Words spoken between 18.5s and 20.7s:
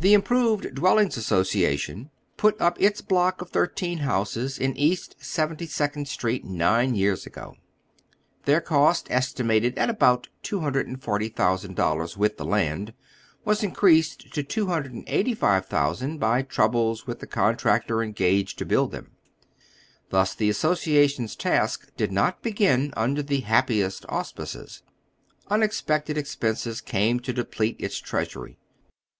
to build them. Thus the